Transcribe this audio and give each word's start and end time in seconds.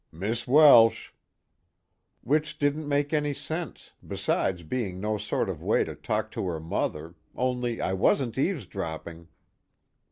"Miss 0.11 0.47
Welsh" 0.47 1.11
"Which 2.21 2.57
didn't 2.57 2.87
make 2.89 3.13
any 3.13 3.35
sense, 3.35 3.91
besides 4.07 4.63
being 4.63 4.99
no 4.99 5.19
sort 5.19 5.47
of 5.47 5.61
way 5.61 5.83
to 5.83 5.93
talk 5.93 6.31
to 6.31 6.47
her 6.47 6.59
mother, 6.59 7.13
only 7.35 7.79
I 7.79 7.93
wasn't 7.93 8.35
eavesdropping." 8.35 9.27